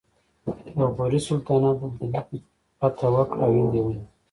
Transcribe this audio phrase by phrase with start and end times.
[0.77, 2.39] د غوري سلطنت د دهلي
[2.79, 4.05] فتحه وکړه او هند یې ونیو